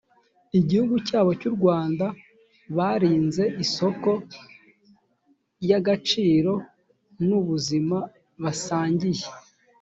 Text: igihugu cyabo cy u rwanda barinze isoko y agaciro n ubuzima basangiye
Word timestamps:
igihugu 0.59 0.95
cyabo 1.07 1.31
cy 1.39 1.45
u 1.49 1.51
rwanda 1.57 2.05
barinze 2.77 3.43
isoko 3.63 4.11
y 5.69 5.71
agaciro 5.79 6.53
n 7.27 7.29
ubuzima 7.39 7.97
basangiye 8.43 9.25